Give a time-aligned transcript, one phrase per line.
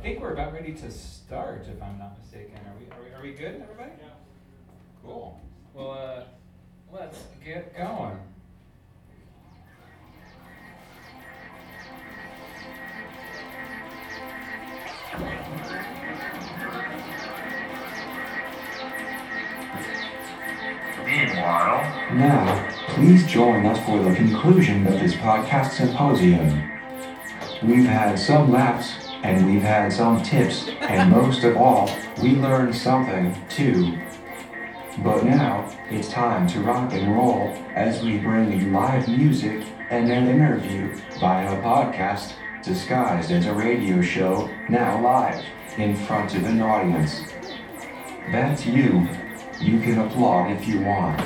[0.00, 2.54] think we're about ready to start, if I'm not mistaken.
[2.56, 3.90] Are we, are we, are we good, everybody?
[4.00, 4.08] Yeah.
[5.04, 5.38] Cool.
[5.74, 6.24] Well, uh,
[6.90, 8.18] let's get going.
[21.04, 26.70] Meanwhile, Now, please join us for the conclusion of this podcast symposium.
[27.62, 31.90] We've had some laughs, and we've had some tips, and most of all,
[32.22, 33.98] we learned something too.
[34.98, 40.10] But now, it's time to rock and roll as we bring you live music and
[40.10, 45.44] an interview via a podcast disguised as a radio show now live
[45.78, 47.20] in front of an audience.
[48.32, 49.08] That's you.
[49.60, 51.18] You can applaud if you want.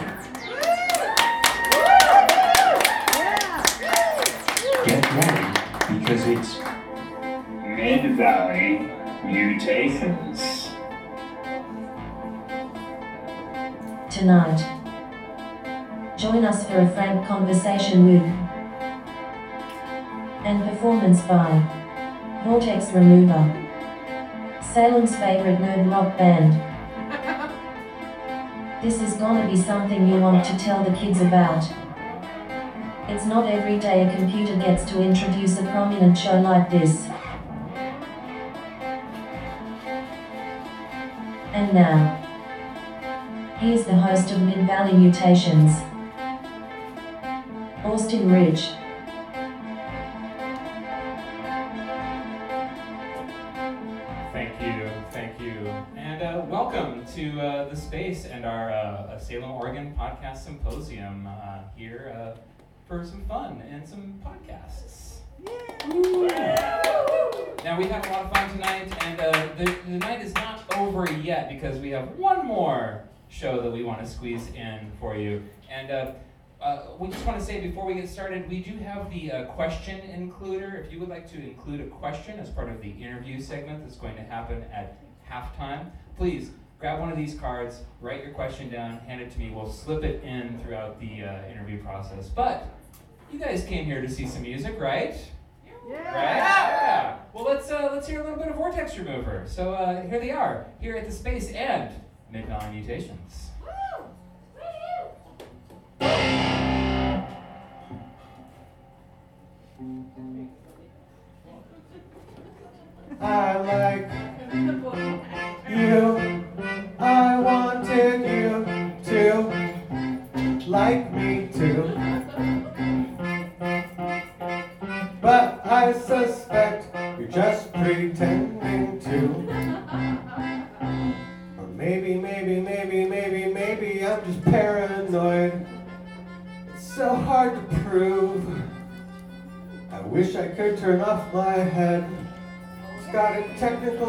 [4.85, 6.74] Get ready because it's
[7.85, 8.91] Mid Valley
[9.27, 10.71] Mutations.
[14.11, 14.59] tonight.
[16.17, 18.23] Join us for a frank conversation with
[20.47, 21.51] and performance by
[22.45, 23.53] Vortex Remover,
[24.63, 26.55] Salem's favorite nerd rock band.
[28.83, 31.63] This is gonna be something you want to tell the kids about.
[33.09, 37.11] It's not every day a computer gets to introduce a prominent show like this.
[41.75, 42.23] Now,
[43.59, 45.73] Here's the host of Mid Valley Mutations,
[47.83, 48.71] Austin Rich.
[54.33, 59.51] Thank you, thank you, and uh, welcome to uh, the space and our uh, Salem,
[59.51, 62.39] Oregon podcast symposium uh, here uh,
[62.87, 65.14] for some fun and some podcasts.
[67.65, 70.63] Now we had a lot of fun tonight, and uh, the, the night is not
[70.77, 75.17] over yet because we have one more show that we want to squeeze in for
[75.17, 75.43] you.
[75.71, 76.13] And uh,
[76.61, 79.45] uh, we just want to say before we get started, we do have the uh,
[79.47, 80.85] question includer.
[80.85, 83.97] If you would like to include a question as part of the interview segment that's
[83.97, 88.99] going to happen at halftime, please grab one of these cards, write your question down,
[89.01, 89.51] hand it to me.
[89.51, 92.29] We'll slip it in throughout the uh, interview process.
[92.29, 92.69] But
[93.33, 95.17] you guys came here to see some music, right?
[95.87, 96.05] Right?
[96.05, 97.19] Yeah.
[97.33, 99.45] Well, let's uh, let's hear a little bit of Vortex Remover.
[99.47, 101.91] So uh, here they are, here at the space and
[102.31, 103.51] Mid Valley Mutations.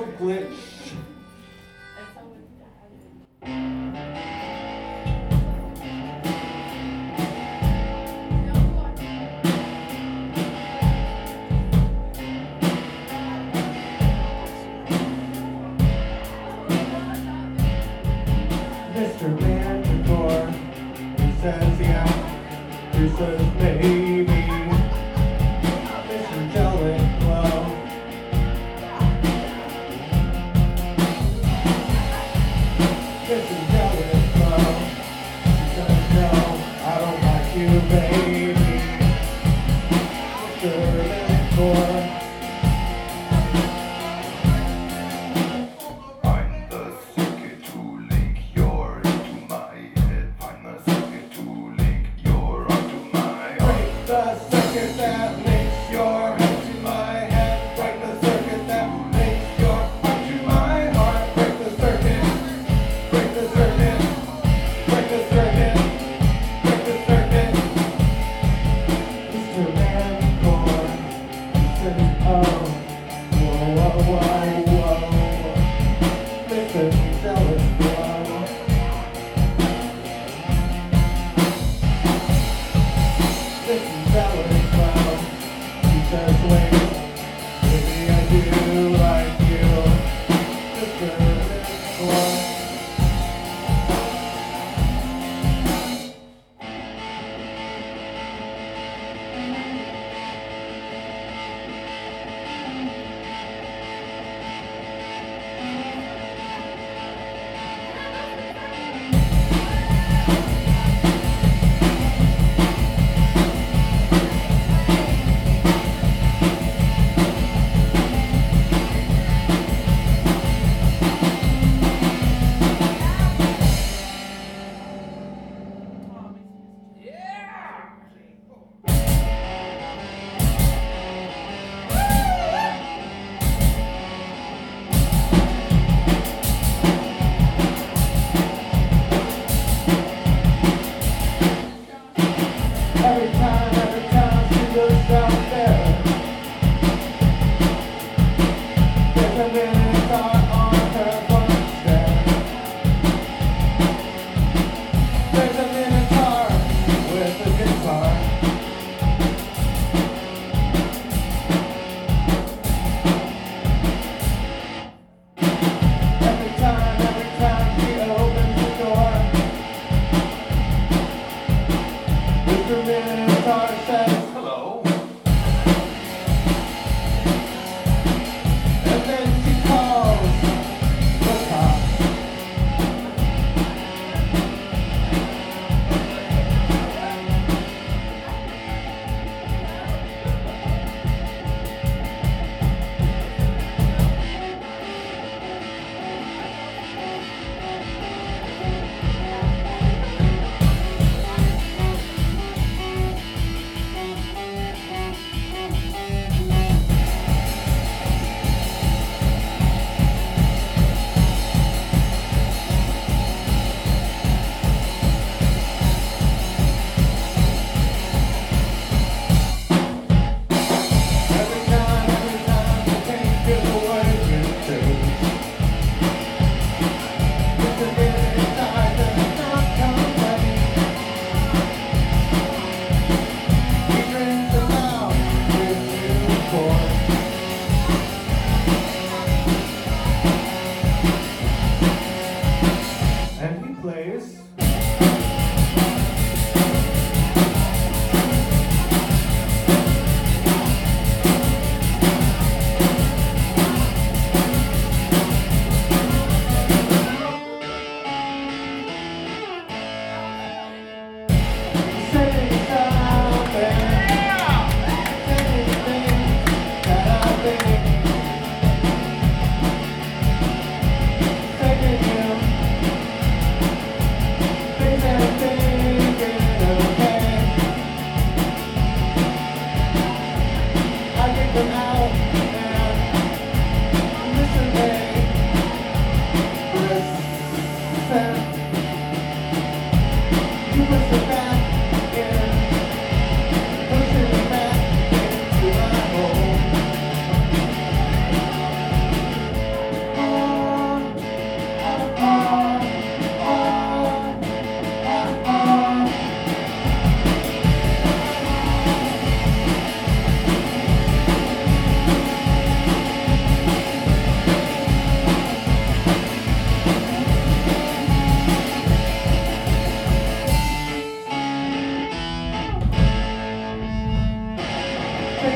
[0.06, 0.45] Technical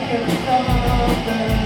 [0.09, 1.58] can stop the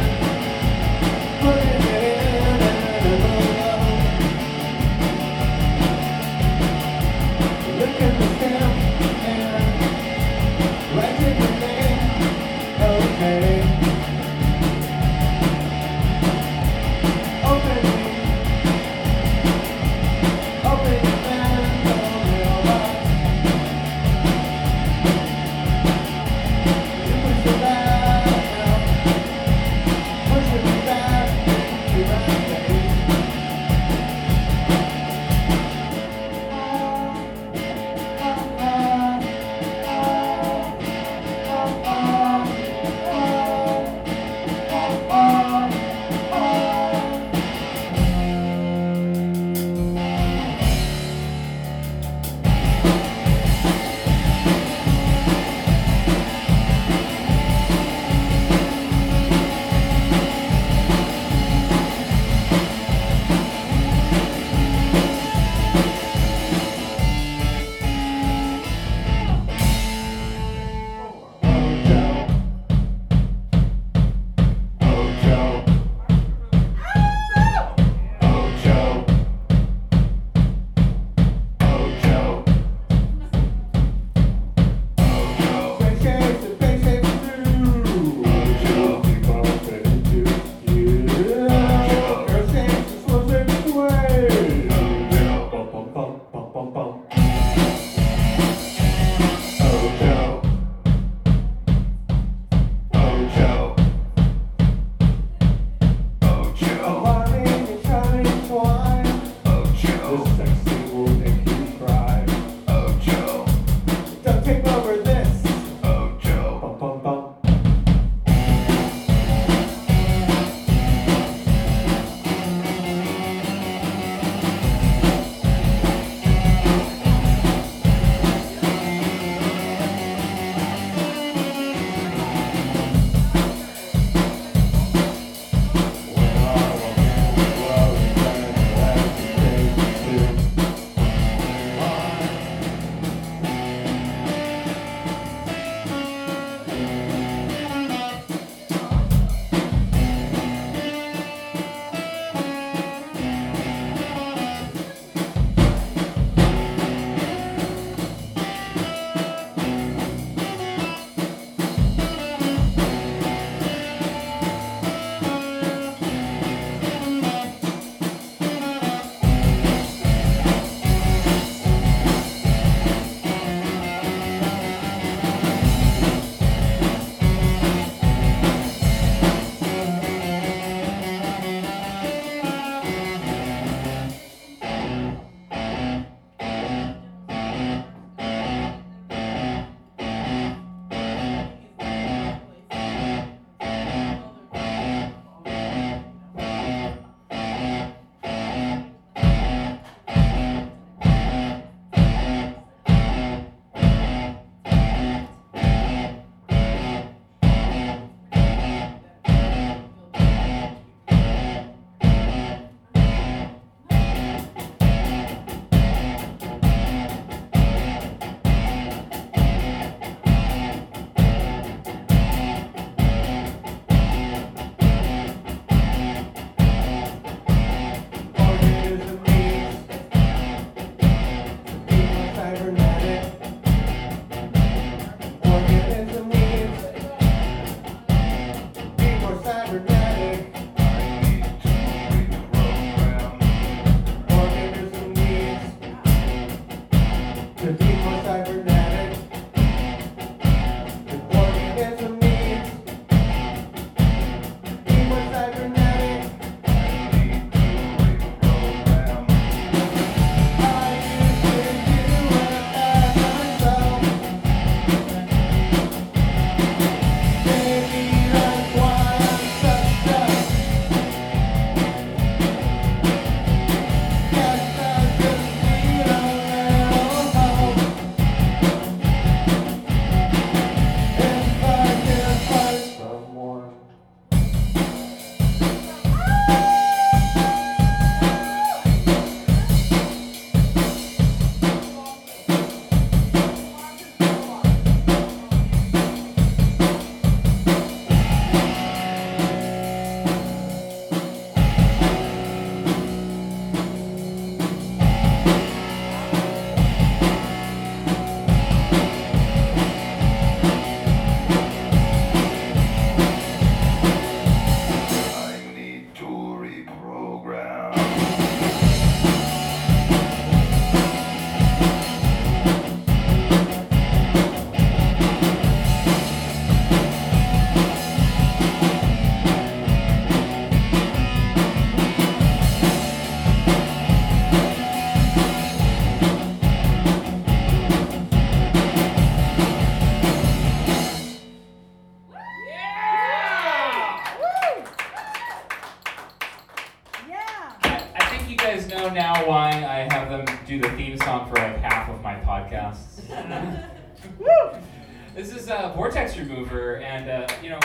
[355.96, 357.80] vortex remover, and uh, you know,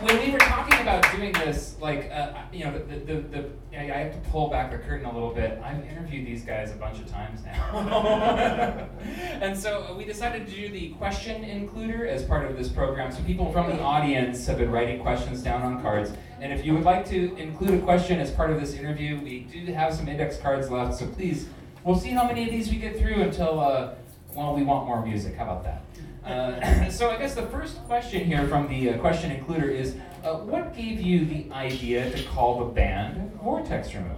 [0.00, 3.82] when we were talking about doing this, like, uh, you know, the, the, the, I
[3.82, 5.60] I have to pull back the curtain a little bit.
[5.62, 8.88] I've interviewed these guys a bunch of times now.
[9.40, 13.12] and so uh, we decided to do the question includer as part of this program.
[13.12, 16.12] So people from the audience have been writing questions down on cards.
[16.40, 19.40] And if you would like to include a question as part of this interview, we
[19.40, 20.98] do have some index cards left.
[20.98, 21.48] So please,
[21.84, 23.94] we'll see how many of these we get through until, uh,
[24.34, 25.36] well, we want more music.
[25.36, 25.82] How about that?
[26.24, 30.34] Uh, so I guess the first question here from the uh, question includer is, uh,
[30.34, 34.16] what gave you the idea to call the band Vortex Remover?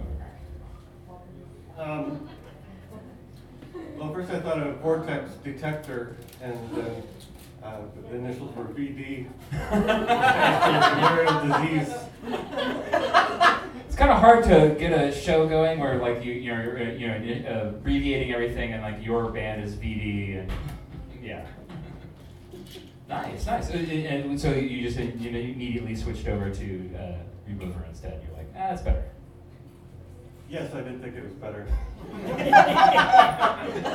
[1.77, 2.29] Um,
[3.97, 7.03] well, first I thought of a vortex detector, and then
[7.63, 7.77] Uh,
[8.09, 9.25] the initials were VD.
[11.47, 11.93] Disease.
[13.93, 17.07] It's kind of hard to get a show going where like you you're uh, you
[17.09, 20.51] know uh, abbreviating everything and like your band is VD and
[21.21, 21.45] yeah.
[23.07, 23.69] Nice, nice.
[23.69, 28.19] Uh, And and so you just you know immediately switched over to uh, Remover instead.
[28.27, 29.03] You're like, ah, that's better.
[30.49, 31.67] Yes, I did think it was better.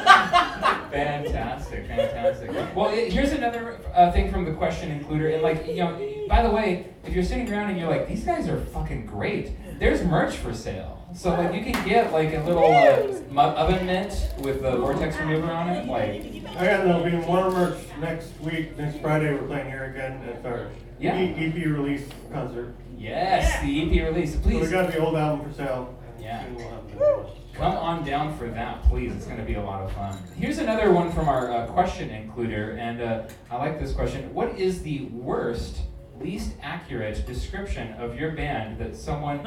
[0.90, 2.50] Fantastic, fantastic.
[2.74, 5.32] Well, i- here's another uh, thing from the question includer.
[5.34, 8.24] And like, you know, by the way, if you're sitting around and you're like, these
[8.24, 9.52] guys are fucking great.
[9.78, 10.94] There's merch for sale.
[11.14, 15.50] So like, you can get like a little uh, oven mitt with the vortex remover
[15.50, 15.86] on it.
[15.86, 16.22] Like,
[16.56, 18.76] I got there'll be more merch next week.
[18.76, 20.20] Next Friday, we're playing here again.
[20.28, 20.68] at our
[20.98, 21.14] Yeah.
[21.16, 22.74] EP release concert.
[22.98, 24.34] yes, the EP release.
[24.34, 25.94] So we Please got the old album for sale.
[26.20, 26.44] Yeah.
[26.52, 27.26] we'll have the new one.
[27.54, 29.12] come on down for that, please.
[29.14, 30.18] It's going to be a lot of fun.
[30.36, 34.34] Here's another one from our uh, question includer, and uh, I like this question.
[34.34, 35.78] What is the worst,
[36.20, 39.46] least accurate description of your band that someone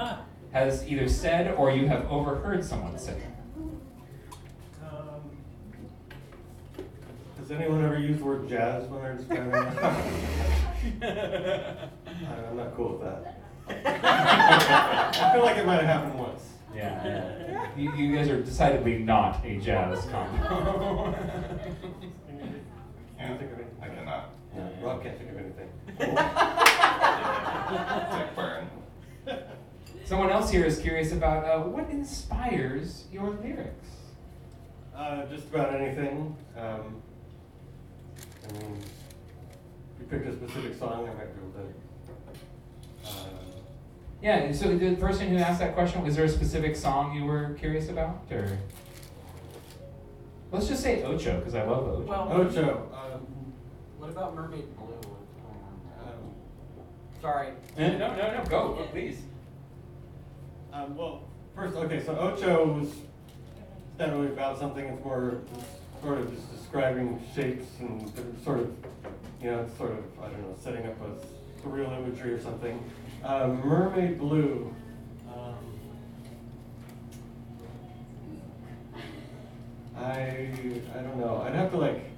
[0.51, 3.17] has either said or you have overheard someone say?
[4.83, 5.21] Um,
[7.39, 9.77] Has anyone ever used the word jazz when they're describing it?
[11.03, 13.37] I- I'm not cool with that.
[15.23, 16.43] I feel like it might have happened once.
[16.75, 17.67] Yeah, yeah.
[17.77, 21.13] You, you guys are decidedly not a jazz combo.
[21.13, 22.61] Can you,
[23.17, 23.75] can you think of anything?
[23.81, 24.29] I cannot.
[24.55, 25.69] Yeah, Rob can't think of anything.
[28.17, 28.67] Sick burn.
[30.05, 33.87] Someone else here is curious about uh, what inspires your lyrics.
[34.96, 36.35] Uh, just about anything.
[36.57, 37.01] Um,
[38.50, 41.61] I mean, if you picked a specific song, I might be able to.
[43.07, 43.11] Uh,
[44.22, 47.55] Yeah, so the person who asked that question, was there a specific song you were
[47.59, 48.57] curious about, or?
[50.51, 52.01] Let's just say Ocho, because I love Ocho.
[52.03, 52.90] Well, Ocho.
[52.94, 53.22] Um,
[53.98, 55.00] what about Mermaid Blue?
[57.22, 57.50] Sorry.
[57.77, 59.20] Eh, no, no, no, go, go, please.
[60.74, 61.24] Um, well,
[61.55, 64.86] first, okay, so Ocho was it's not really about something.
[64.86, 65.38] It's more
[66.01, 68.12] sort of just describing shapes and
[68.44, 68.75] sort of,
[69.40, 72.84] you know, it's sort of I don't know, setting up a surreal imagery or something.
[73.24, 74.74] Um, Mermaid Blue.
[75.31, 75.55] Um,
[79.96, 80.50] I
[80.96, 81.44] I don't know.
[81.46, 82.10] I'd have to like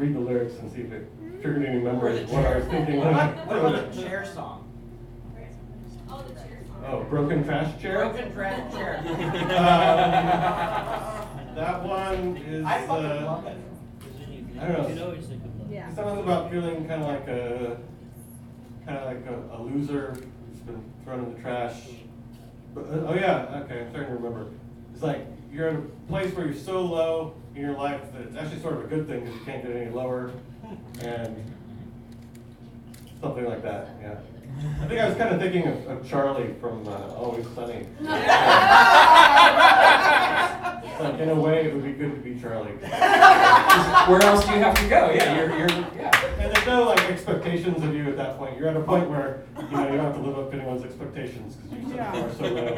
[0.00, 1.06] read the lyrics and see if it
[1.42, 3.00] triggered any memories of what I was thinking.
[3.00, 4.66] when I- What about the chair song?
[6.08, 6.84] Oh, the chair song.
[6.88, 8.08] Oh, broken fast chair.
[8.08, 9.02] Broken trash chair.
[11.50, 12.64] Um, that one is.
[12.64, 13.58] I fucking uh, love it.
[14.60, 15.14] I don't know.
[15.70, 15.92] Yeah.
[15.94, 17.76] Something about feeling kind of like a,
[18.86, 21.82] kind of like a, a loser who's been thrown in the trash.
[22.74, 24.46] But, uh, oh yeah, okay, I'm starting to remember.
[24.94, 28.36] It's like you're in a place where you're so low in your life that it's
[28.36, 30.30] actually sort of a good thing because you can't get any lower,
[31.02, 31.36] and
[33.20, 33.88] something like that.
[34.00, 34.18] Yeah.
[34.82, 37.86] I think I was kind of thinking of, of Charlie from uh, Always Sunny.
[41.00, 42.72] Like in a way, it would be good to be Charlie.
[42.72, 45.10] Where else do you have to go?
[45.10, 46.10] Yeah, you're, you're, yeah.
[46.38, 48.58] And there's no like expectations of you at that point.
[48.58, 50.84] You're at a point where you know you don't have to live up to anyone's
[50.84, 52.22] expectations because you Yeah.
[52.22, 52.76] are so low.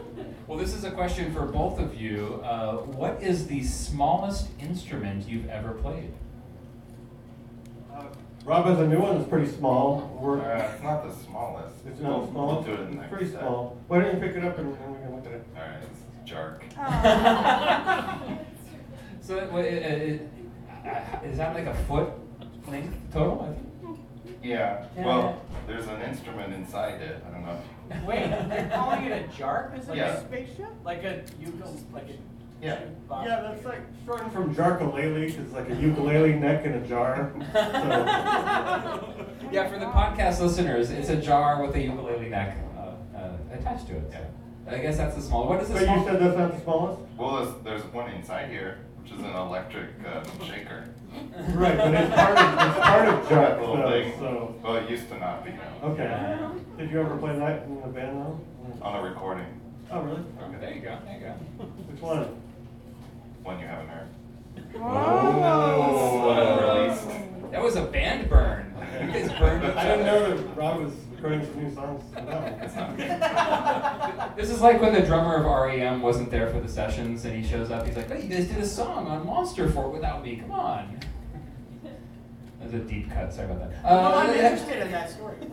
[0.46, 2.40] Well, this is a question for both of you.
[2.44, 6.12] Uh, what is the smallest instrument you've ever played?
[7.92, 8.04] Uh,
[8.44, 10.18] Rob has a new one that's pretty small.
[10.20, 11.74] We're, Uh, it's not the smallest.
[11.86, 12.46] it's We'll- not small.
[12.52, 13.40] We'll do it in the It's next pretty step.
[13.40, 13.76] small.
[13.88, 15.46] Why don't you pick it up and, and we can look at it?
[15.56, 16.62] Alright, it's Jark.
[19.20, 22.10] So, uh, uh, uh, is that like a foot
[22.68, 23.40] length total?
[23.40, 23.66] I think?
[24.44, 25.06] Yeah, Yeah.
[25.06, 27.24] well, there's an instrument inside it.
[27.26, 27.56] I don't know.
[27.90, 29.78] if- Wait, they're calling it a jark?
[29.78, 30.14] Is it Yeah.
[30.14, 30.68] a spaceship?
[30.84, 32.14] Like a ukulele, like a.
[32.62, 32.78] Yeah.
[33.08, 33.26] box?
[33.28, 37.32] Yeah, that's like shortened from jarkalele, because like a ukulele neck in a jar.
[37.52, 37.58] So,
[39.52, 43.86] Yeah, for the podcast listeners, it's a jar with a ukulele neck uh, uh, attached
[43.88, 44.12] to it.
[44.12, 45.46] So I guess that's the small.
[45.48, 45.98] What is the but small?
[45.98, 47.00] you said that's not the smallest?
[47.18, 50.88] Well, there's, there's one inside here, which is an electric uh, shaker.
[51.50, 54.12] Right, but it's part of, it's part of Jark, Little though, thing.
[54.18, 54.54] so.
[54.62, 55.88] Well, it used to not be, no.
[55.90, 56.38] Okay.
[56.78, 58.40] Did you ever play that in the band though?
[58.82, 59.46] On a recording.
[59.90, 60.22] Oh, really?
[60.42, 60.98] Okay, there you go.
[61.04, 61.64] There you go.
[61.64, 62.40] Which one?
[63.42, 64.08] One you haven't heard.
[64.76, 66.30] Oh.
[66.30, 67.50] Unreleased.
[67.52, 68.70] That was a band burn.
[68.94, 70.92] You guys burned each I didn't know that Rob was
[71.24, 72.02] recording some new songs.
[72.26, 72.54] No.
[74.36, 77.48] This is like when the drummer of REM wasn't there for the sessions, and he
[77.48, 77.86] shows up.
[77.86, 80.36] He's like, "Oh, you guys did a song on Monster Fort without me.
[80.36, 81.00] Come on."
[82.60, 83.30] That was a deep cut.
[83.32, 83.84] Sorry about that.
[83.84, 85.36] Well, I'm Uh, interested in that story.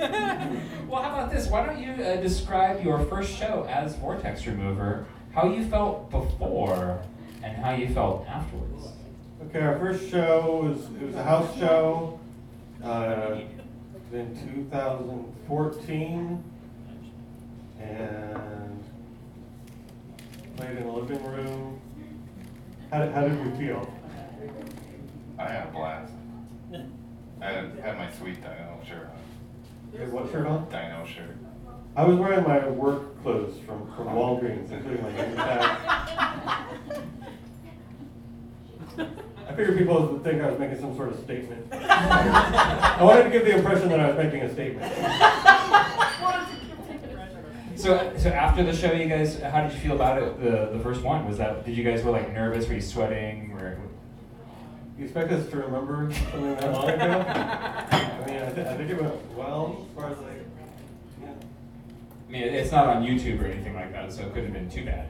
[0.88, 1.48] well, how about this?
[1.48, 7.02] Why don't you uh, describe your first show as Vortex Remover, how you felt before,
[7.44, 8.94] and how you felt afterwards?
[9.50, 12.18] Okay, our first show was it was a house show
[12.82, 13.40] uh,
[14.14, 16.44] in 2014,
[17.80, 18.84] and
[20.58, 21.80] played in the living room.
[22.92, 23.92] How did, how did we feel?
[25.40, 26.12] I had a blast.
[27.42, 29.18] I had, had my sweet Dino shirt on.
[29.94, 30.70] You had what shirt on?
[30.70, 31.38] Dino shirt.
[31.96, 35.78] I was wearing my work clothes from, from Walgreens, including my name tag.
[39.48, 41.68] I figured people would think I was making some sort of statement.
[41.74, 44.94] I wanted to give the impression that I was making a statement.
[47.76, 50.40] So, so after the show, you guys, how did you feel about it?
[50.40, 51.66] The the first one was that?
[51.66, 52.68] Did you guys were like nervous?
[52.68, 53.52] Were you sweating?
[53.54, 53.78] Were,
[55.00, 57.04] You expect us to remember something that long ago?
[57.04, 60.46] I mean, I, th- I think it went well as far as like,
[61.24, 61.30] yeah.
[62.30, 64.70] I mean, it's not on YouTube or anything like that, so it couldn't have been
[64.70, 65.08] too bad.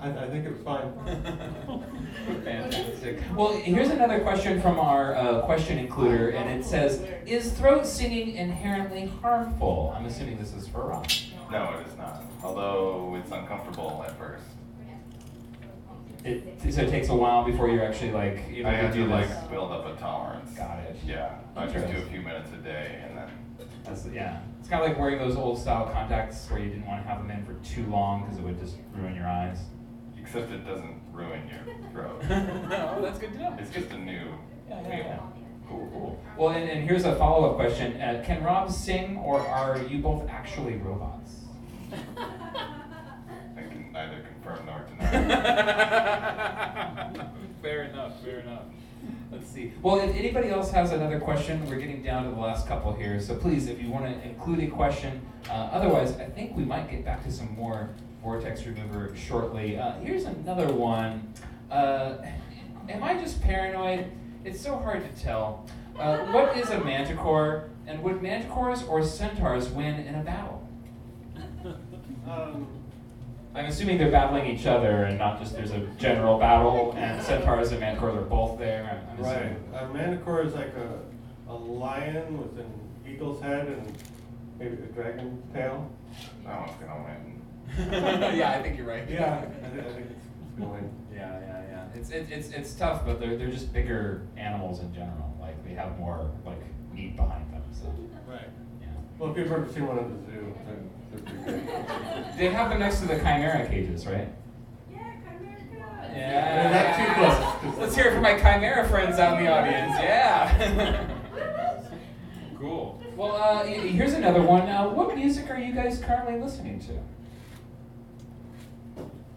[0.00, 0.92] I, I think it was fine.
[2.44, 3.20] Fantastic.
[3.34, 8.34] Well, here's another question from our uh, question includer, and it says, "Is throat singing
[8.36, 11.08] inherently harmful?" I'm assuming this is for Rob.
[11.50, 12.22] No, it is not.
[12.42, 14.44] Although it's uncomfortable at first.
[16.24, 19.04] It, so it takes a while before you're actually like able I to have do
[19.04, 19.30] to this.
[19.30, 20.50] like build up a tolerance.
[20.56, 20.96] Got it.
[21.06, 23.28] Yeah, I just do a few minutes a day and then.
[23.84, 27.02] That's, yeah, it's kind of like wearing those old style contacts where you didn't want
[27.02, 29.60] to have them in for too long because it would just ruin your eyes.
[30.28, 31.60] Except it doesn't ruin your
[31.90, 32.20] throat.
[32.30, 33.56] oh, that's good to know.
[33.58, 34.12] It's just a new
[34.68, 34.98] Yeah, yeah, feeling.
[34.98, 35.20] yeah.
[35.66, 36.22] Cool, cool.
[36.36, 40.02] Well, and, and here's a follow up question: uh, Can Rob sing, or are you
[40.02, 41.32] both actually robots?
[41.92, 41.96] I
[43.56, 45.10] can neither confirm nor deny.
[47.62, 48.22] fair enough.
[48.22, 48.64] Fair enough.
[49.32, 49.72] Let's see.
[49.80, 53.18] Well, if anybody else has another question, we're getting down to the last couple here.
[53.18, 56.90] So please, if you want to include a question, uh, otherwise, I think we might
[56.90, 57.88] get back to some more
[58.22, 59.78] vortex remover shortly.
[59.78, 61.32] Uh, here's another one.
[61.70, 62.16] Uh,
[62.88, 64.10] am I just paranoid?
[64.44, 65.66] It's so hard to tell.
[65.98, 70.66] Uh, what is a manticore, and would manticores or centaurs win in a battle?
[72.28, 72.66] Um,
[73.54, 77.72] I'm assuming they're battling each other and not just there's a general battle and centaurs
[77.72, 78.84] and manticores are both there.
[78.84, 79.56] I'm- I'm Right.
[79.80, 82.70] A manticore is like a, a lion with an
[83.10, 83.96] eagle's head and
[84.58, 85.90] maybe a dragon tail.
[86.44, 87.37] That one's gonna win.
[87.90, 89.08] yeah, I think you're right.
[89.08, 90.82] Yeah, I I think it's, it's gonna.
[91.12, 91.84] Yeah, yeah, yeah.
[91.94, 95.36] It's it, it's it's tough, but they're they're just bigger animals in general.
[95.40, 96.60] Like they have more like
[96.92, 97.62] meat behind them.
[97.72, 97.86] So
[98.26, 98.48] Right.
[98.80, 98.88] yeah.
[99.18, 102.34] Well, if you've ever seen one at the zoo, they're, they're pretty good.
[102.38, 104.28] They have them next to the chimera cages, right?
[104.90, 107.78] They're not too close.
[107.78, 109.94] Let's hear it from my chimera friends out in the audience.
[109.98, 111.06] Yeah.
[112.58, 113.00] cool.
[113.16, 114.68] Well, uh, here's another one.
[114.68, 116.92] Uh, what music are you guys currently listening to?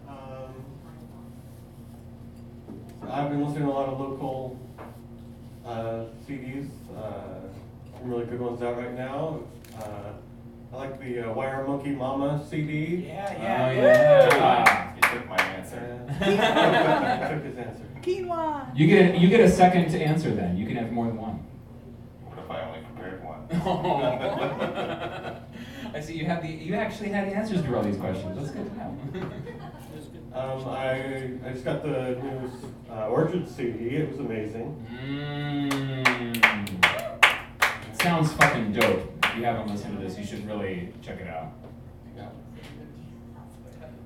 [0.08, 0.54] Um,
[3.10, 4.58] I've been listening to a lot of local
[5.66, 6.68] uh, CDs.
[6.96, 7.48] Uh,
[7.98, 9.40] some really good ones out right now.
[9.78, 10.12] Uh,
[10.72, 13.04] I like the uh, Wire Monkey Mama CD.
[13.06, 13.76] Yeah, Oh, yeah.
[13.76, 14.94] yeah.
[14.94, 16.00] You took my answer.
[16.08, 17.82] Uh, took his answer.
[18.02, 18.76] Quinoa.
[18.76, 20.30] You get a, you get a second to answer.
[20.34, 21.44] Then you can have more than one.
[22.24, 23.46] What if I only prepared one?
[23.64, 25.38] Oh.
[25.94, 28.34] I see you have the you actually had the answers to all these questions.
[28.38, 28.96] That's good to know.
[30.34, 32.50] Um, I, I just got the new
[32.90, 33.96] uh, Orchard CD.
[33.96, 34.86] It was amazing.
[34.90, 36.42] Mm.
[38.02, 39.12] Sounds fucking dope.
[39.24, 41.52] If you haven't listened to this, you should really check it out.
[42.16, 42.28] Yeah.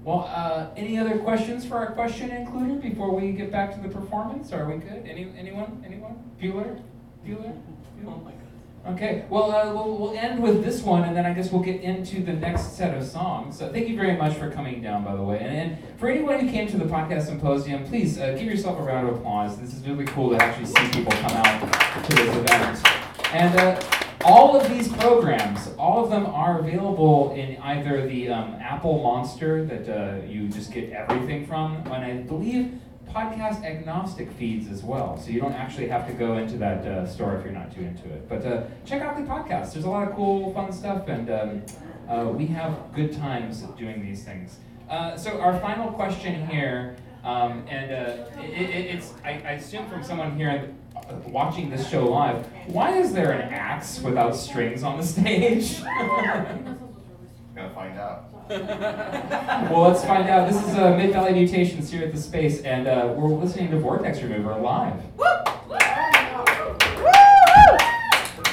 [0.02, 3.88] Well, uh, any other questions for our question includer before we get back to the
[3.88, 4.52] performance?
[4.52, 5.06] Are we good?
[5.06, 5.82] Any anyone?
[5.86, 6.16] Anyone?
[6.40, 6.82] Bueller?
[7.24, 7.56] Bueller?
[8.04, 8.45] Oh my god.
[8.88, 11.80] Okay, well, uh, we'll, we'll end with this one, and then I guess we'll get
[11.80, 13.58] into the next set of songs.
[13.58, 15.40] So thank you very much for coming down, by the way.
[15.40, 18.82] And, and for anyone who came to the podcast symposium, please uh, give yourself a
[18.82, 19.58] round of applause.
[19.58, 22.88] This is really cool to actually see people come out to this event.
[23.32, 23.80] And uh,
[24.24, 29.64] all of these programs, all of them are available in either the um, Apple Monster
[29.64, 32.80] that uh, you just get everything from, and I believe
[33.12, 35.18] podcast agnostic feeds as well.
[35.18, 37.82] So you don't actually have to go into that uh, store if you're not too
[37.82, 38.28] into it.
[38.28, 39.72] But uh, check out the podcast.
[39.72, 41.62] There's a lot of cool, fun stuff, and um,
[42.08, 44.58] uh, we have good times doing these things.
[44.88, 49.88] Uh, so our final question here, um, and uh, it, it, it's I, I assume
[49.88, 54.82] from someone here uh, watching this show live, why is there an axe without strings
[54.82, 55.82] on the stage?
[55.84, 58.35] Gonna find out.
[58.48, 60.48] well, let's find out.
[60.48, 63.78] This is uh, Mid Valley Mutations here at the Space, and uh, we're listening to
[63.80, 64.94] Vortex Remover live.
[65.16, 65.24] Woo!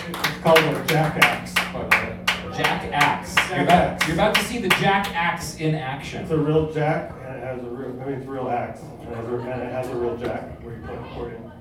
[0.08, 1.54] It's called a jackaxe.
[1.54, 2.20] by the way.
[2.58, 3.36] Jack Axe.
[3.52, 6.24] You're about, you're about to see the Jack Axe in action.
[6.24, 8.82] It's a real jack, and it has a real, I mean, it's a real axe,
[8.82, 11.52] and it has a, and it has a real jack where you play accordion.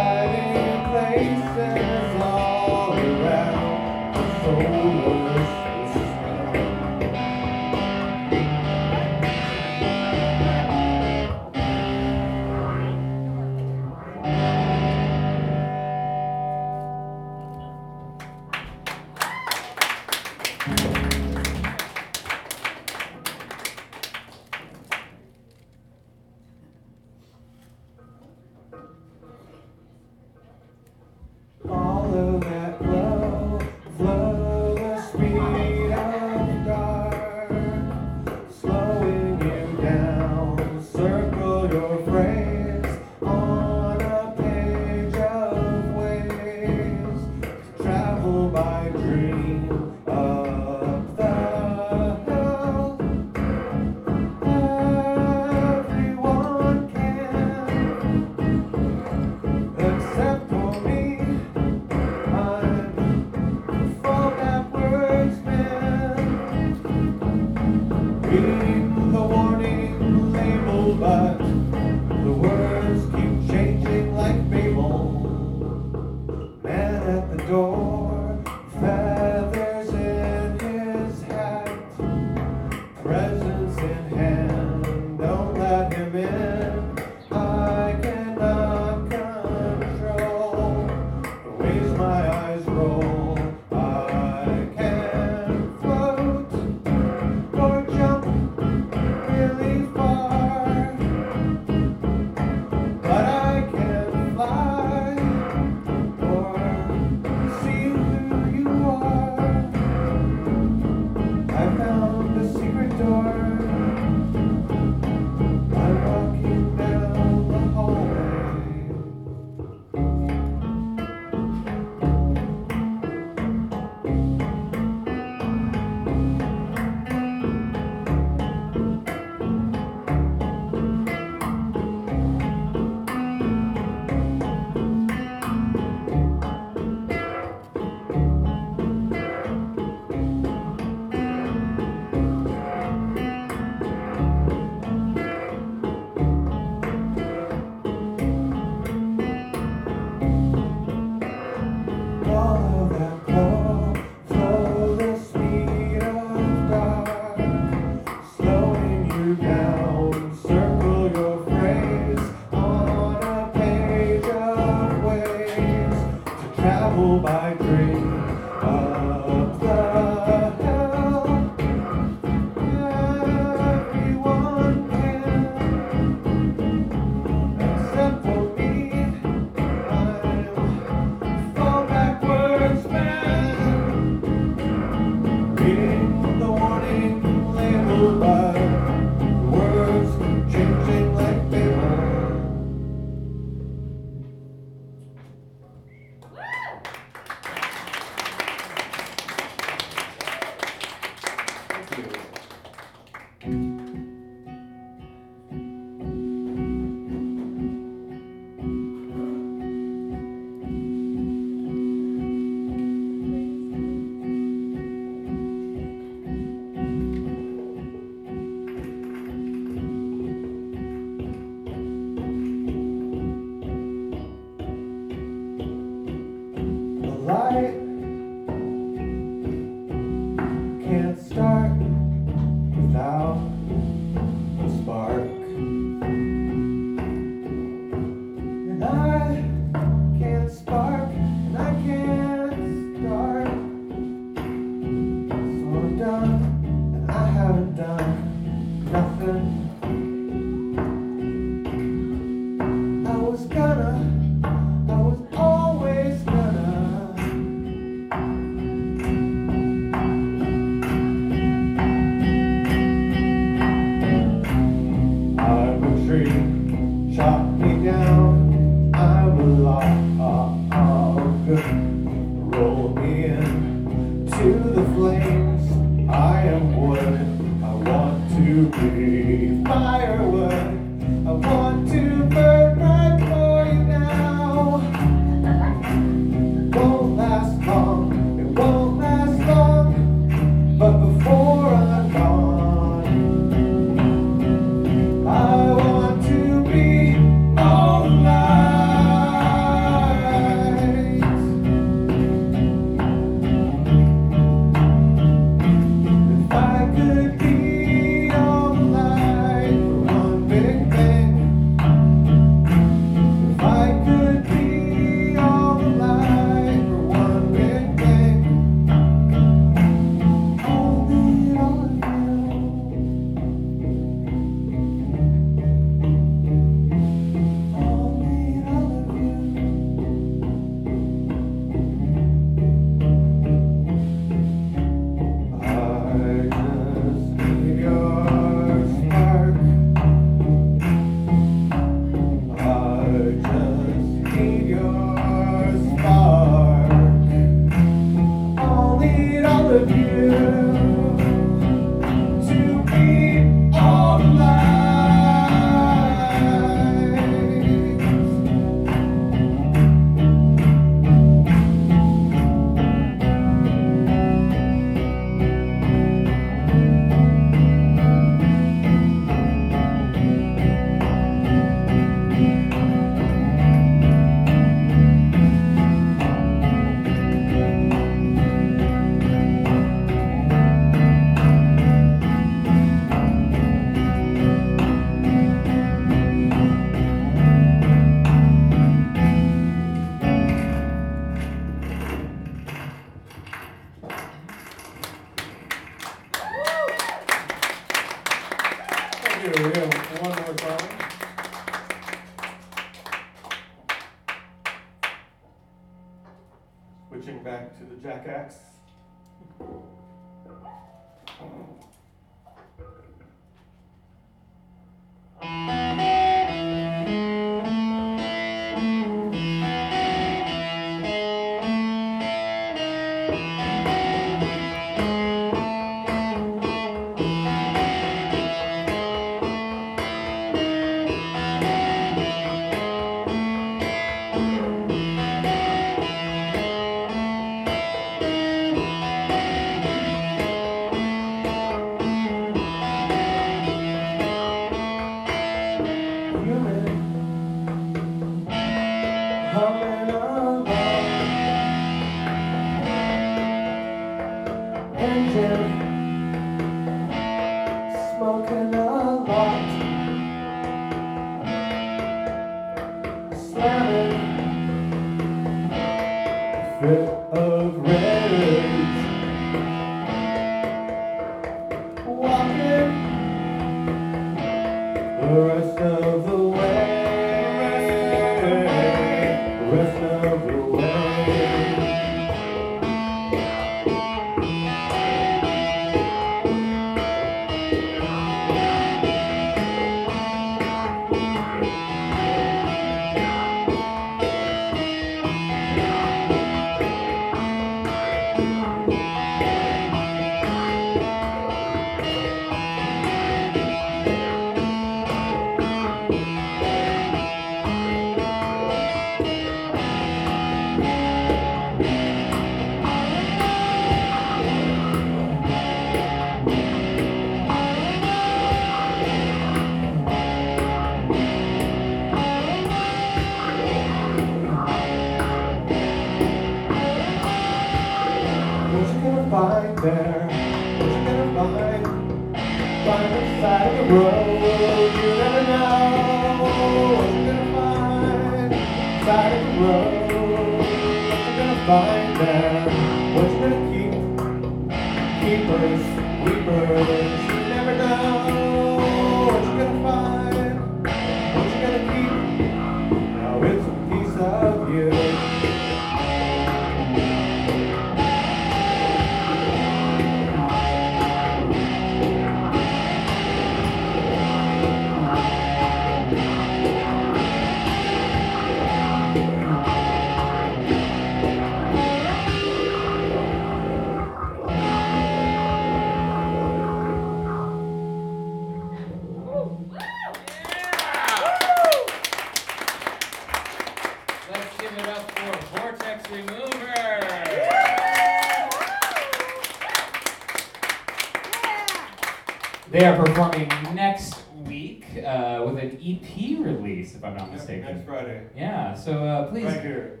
[592.76, 597.74] They are performing next week uh, with an EP release, if I'm not mistaken.
[597.74, 598.26] Next Friday.
[598.36, 600.00] Yeah, so uh, please Right here.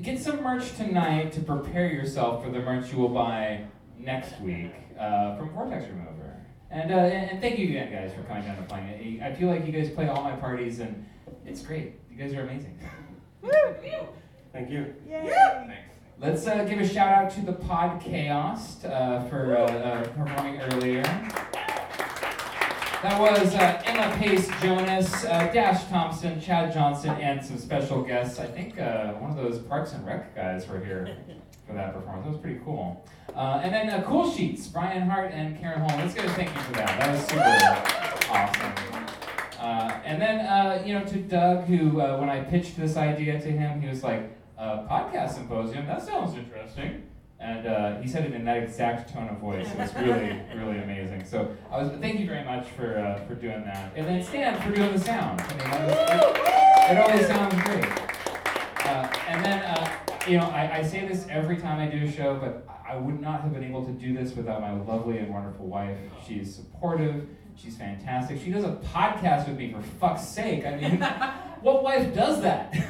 [0.00, 3.66] get some merch tonight to prepare yourself for the merch you will buy
[3.98, 6.40] next week uh, from Vortex Remover.
[6.70, 9.22] And, uh, and and thank you again, guys, for coming down and playing it.
[9.22, 11.04] I feel like you guys play all my parties, and
[11.44, 12.00] it's great.
[12.10, 12.80] You guys are amazing.
[13.42, 13.50] Woo!
[14.54, 14.94] Thank you.
[16.18, 20.58] Let's uh, give a shout out to the Pod Chaos uh, for uh, uh, performing
[20.62, 21.02] earlier.
[23.02, 28.40] That was uh, Emma Pace Jonas, Dash Thompson, Chad Johnson, and some special guests.
[28.40, 31.18] I think one of those Parks and Rec guys were here
[31.66, 32.24] for that performance.
[32.24, 33.06] That was pretty cool.
[33.34, 36.00] And then Cool Sheets, Brian Hart and Karen Holm.
[36.00, 36.98] Let's give a thank you for that.
[36.98, 38.96] That was super awesome.
[39.60, 43.40] Uh, and then, uh, you know, to Doug, who, uh, when I pitched this idea
[43.40, 47.02] to him, he was like, uh, podcast symposium, that sounds interesting.
[47.38, 49.70] And uh, he said it in that exact tone of voice.
[49.70, 51.24] It was really, really amazing.
[51.24, 53.92] So I was, thank you very much for, uh, for doing that.
[53.94, 55.40] And then Stan for doing the sound.
[55.42, 57.84] I mean, was, it, it always sounds great.
[58.86, 59.90] Uh, and then, uh,
[60.26, 62.98] you know, I, I say this every time I do a show, but I I
[62.98, 65.98] would not have been able to do this without my lovely and wonderful wife.
[66.26, 67.26] She's supportive.
[67.56, 68.40] She's fantastic.
[68.40, 70.64] She does a podcast with me, for fuck's sake.
[70.64, 71.00] I mean,
[71.62, 72.74] what wife does that?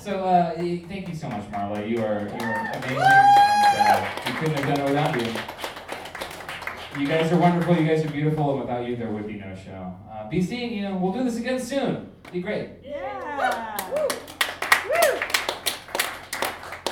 [0.00, 1.88] so, uh, thank you so much, Marla.
[1.88, 7.00] You are, you are amazing, and uh, we couldn't have done it without you.
[7.00, 7.76] You guys are wonderful.
[7.76, 9.94] You guys are beautiful, and without you, there would be no show.
[10.10, 10.94] Uh, be seeing you.
[10.96, 12.10] We'll do this again soon.
[12.32, 12.70] Be great.
[12.82, 13.76] Yeah.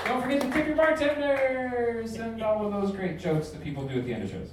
[0.04, 3.98] Don't forget to tip your bartenders and all of those great jokes that people do
[3.98, 4.50] at the end of shows.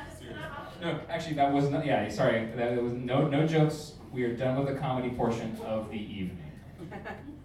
[0.80, 1.84] No, actually, that was not.
[1.84, 2.46] Yeah, sorry.
[2.56, 3.94] That was no no jokes.
[4.12, 6.38] We are done with the comedy portion of the evening.